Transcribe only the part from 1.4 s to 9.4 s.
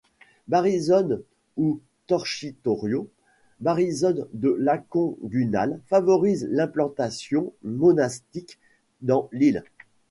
ou Torchitorio Barisone de Lacon-Gunale, favorise l'implantation monastique dans